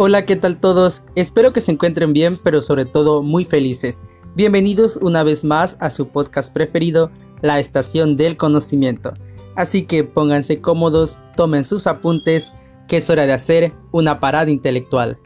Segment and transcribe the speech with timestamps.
[0.00, 1.02] Hola, ¿qué tal todos?
[1.16, 4.00] Espero que se encuentren bien, pero sobre todo muy felices.
[4.36, 7.10] Bienvenidos una vez más a su podcast preferido,
[7.42, 9.14] La Estación del Conocimiento.
[9.56, 12.52] Así que pónganse cómodos, tomen sus apuntes,
[12.86, 15.18] que es hora de hacer una parada intelectual.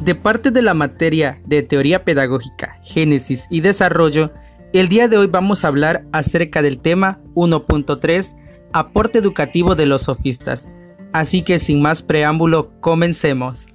[0.00, 4.32] De parte de la materia de teoría pedagógica, génesis y desarrollo,
[4.72, 8.34] el día de hoy vamos a hablar acerca del tema 1.3,
[8.72, 10.68] aporte educativo de los sofistas.
[11.12, 13.66] Así que sin más preámbulo, comencemos.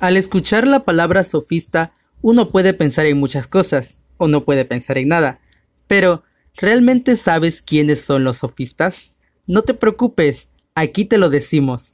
[0.00, 1.92] Al escuchar la palabra sofista,
[2.22, 5.40] uno puede pensar en muchas cosas, o no puede pensar en nada.
[5.86, 6.22] Pero,
[6.56, 9.14] ¿realmente sabes quiénes son los sofistas?
[9.46, 11.90] No te preocupes, Aquí te lo decimos.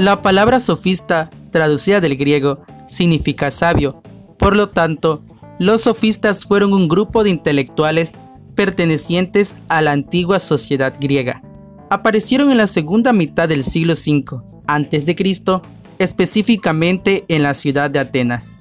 [0.00, 4.02] La palabra sofista, traducida del griego, significa sabio.
[4.38, 5.20] Por lo tanto,
[5.58, 8.14] los sofistas fueron un grupo de intelectuales
[8.54, 11.42] pertenecientes a la antigua sociedad griega.
[11.90, 15.60] Aparecieron en la segunda mitad del siglo V a.C.,
[15.98, 18.59] específicamente en la ciudad de Atenas.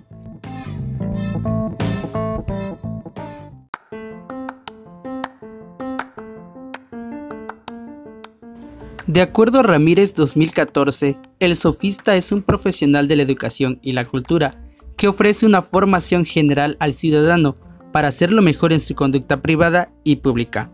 [9.09, 14.05] De acuerdo a Ramírez 2014, el sofista es un profesional de la educación y la
[14.05, 14.53] cultura
[14.97, 17.55] que ofrece una formación general al ciudadano
[17.91, 20.69] para hacerlo mejor en su conducta privada y pública.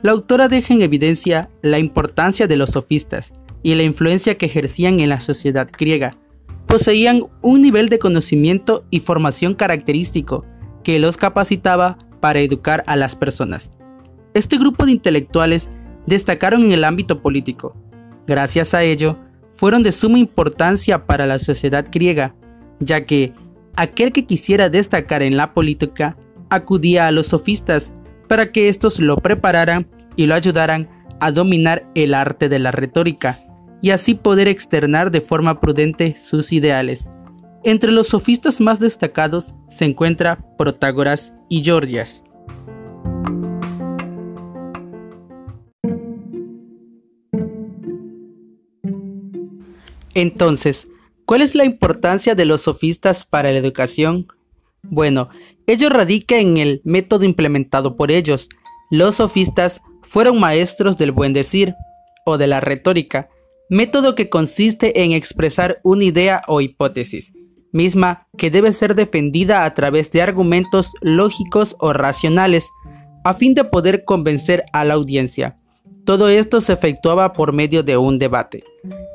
[0.00, 4.98] La autora deja en evidencia la importancia de los sofistas y la influencia que ejercían
[5.00, 6.12] en la sociedad griega.
[6.66, 10.46] Poseían un nivel de conocimiento y formación característico
[10.84, 13.78] que los capacitaba para educar a las personas.
[14.32, 15.68] Este grupo de intelectuales
[16.06, 17.76] destacaron en el ámbito político.
[18.26, 19.18] Gracias a ello,
[19.52, 22.34] fueron de suma importancia para la sociedad griega,
[22.80, 23.32] ya que
[23.76, 26.16] aquel que quisiera destacar en la política
[26.50, 27.92] acudía a los sofistas
[28.28, 30.88] para que éstos lo prepararan y lo ayudaran
[31.20, 33.38] a dominar el arte de la retórica
[33.80, 37.10] y así poder externar de forma prudente sus ideales.
[37.64, 42.22] Entre los sofistas más destacados se encuentra Protágoras y Georgias.
[50.14, 50.88] Entonces,
[51.26, 54.28] ¿cuál es la importancia de los sofistas para la educación?
[54.82, 55.28] Bueno,
[55.66, 58.48] ello radica en el método implementado por ellos.
[58.90, 61.74] Los sofistas fueron maestros del buen decir,
[62.24, 63.28] o de la retórica,
[63.68, 67.32] método que consiste en expresar una idea o hipótesis,
[67.72, 72.68] misma que debe ser defendida a través de argumentos lógicos o racionales,
[73.24, 75.58] a fin de poder convencer a la audiencia.
[76.04, 78.64] Todo esto se efectuaba por medio de un debate.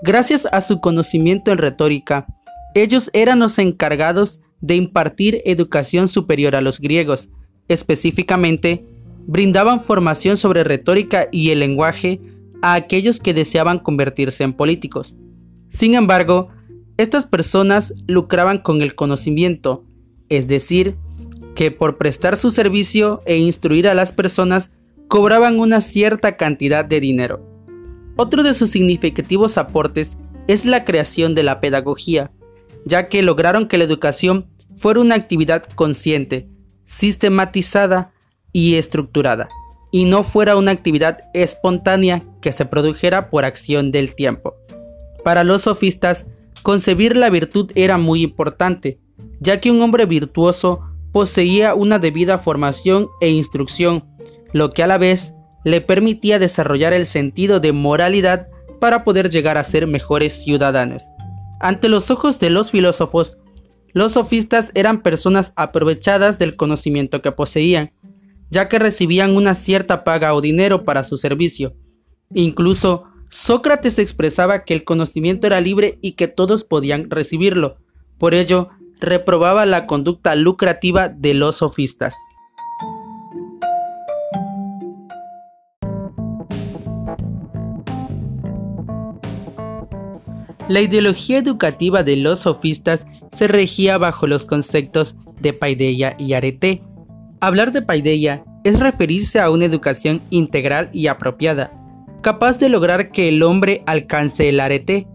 [0.02, 2.26] Gracias a su conocimiento en retórica,
[2.74, 7.30] ellos eran los encargados de impartir educación superior a los griegos.
[7.68, 8.86] Específicamente,
[9.28, 12.20] brindaban formación sobre retórica y el lenguaje
[12.62, 15.16] a aquellos que deseaban convertirse en políticos.
[15.70, 16.50] Sin embargo,
[16.98, 19.86] estas personas lucraban con el conocimiento,
[20.28, 20.96] es decir,
[21.56, 24.72] que por prestar su servicio e instruir a las personas
[25.10, 27.42] cobraban una cierta cantidad de dinero.
[28.16, 32.30] Otro de sus significativos aportes es la creación de la pedagogía,
[32.86, 34.46] ya que lograron que la educación
[34.78, 36.48] fuera una actividad consciente,
[36.86, 38.12] sistematizada
[38.54, 39.50] y estructurada,
[39.92, 44.54] y no fuera una actividad espontánea que se produjera por acción del tiempo.
[45.24, 46.28] Para los sofistas,
[46.62, 49.00] concebir la virtud era muy importante,
[49.40, 50.82] ya que un hombre virtuoso
[51.12, 54.04] poseía una debida formación e instrucción
[54.54, 55.34] lo que a la vez
[55.64, 58.48] le permitía desarrollar el sentido de moralidad
[58.80, 61.04] para poder llegar a ser mejores ciudadanos.
[61.60, 63.38] Ante los ojos de los filósofos,
[63.94, 67.92] los sofistas eran personas aprovechadas del conocimiento que poseían,
[68.50, 71.74] ya que recibían una cierta paga o dinero para su servicio.
[72.34, 77.78] Incluso Sócrates expresaba que el conocimiento era libre y que todos podían recibirlo.
[78.18, 78.70] Por ello,
[79.00, 82.16] reprobaba la conducta lucrativa de los sofistas.
[90.70, 96.84] La ideología educativa de los sofistas se regía bajo los conceptos de paideia y arete.
[97.40, 101.72] Hablar de paideia es referirse a una educación integral y apropiada,
[102.22, 105.08] capaz de lograr que el hombre alcance el arete,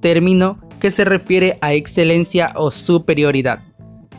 [0.00, 3.64] término que se refiere a excelencia o superioridad.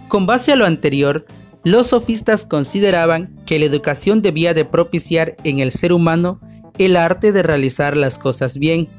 [0.10, 1.26] Con base a lo anterior,
[1.64, 6.40] los sofistas consideraban que la educación debía de propiciar en el ser humano
[6.78, 8.90] el arte de realizar las cosas bien,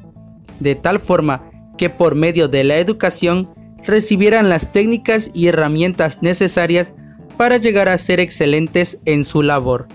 [0.58, 3.49] de tal forma que por medio de la educación
[3.87, 6.93] recibieran las técnicas y herramientas necesarias
[7.37, 9.87] para llegar a ser excelentes en su labor.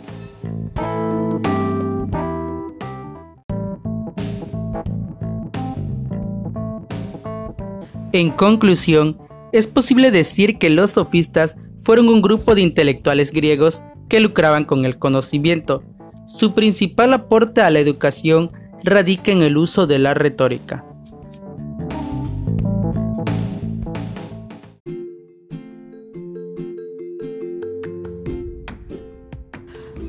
[8.12, 9.18] En conclusión,
[9.52, 14.84] es posible decir que los sofistas fueron un grupo de intelectuales griegos que lucraban con
[14.86, 15.84] el conocimiento.
[16.28, 18.52] Su principal aporte a la educación
[18.84, 20.89] radica en el uso de la retórica.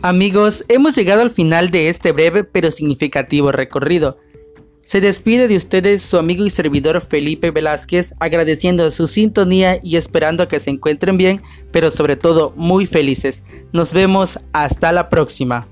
[0.02, 4.17] Amigos, hemos llegado al final de este breve pero significativo recorrido.
[4.81, 10.49] Se despide de ustedes su amigo y servidor Felipe Velázquez, agradeciendo su sintonía y esperando
[10.49, 13.43] que se encuentren bien, pero sobre todo muy felices.
[13.73, 15.69] Nos vemos hasta la próxima.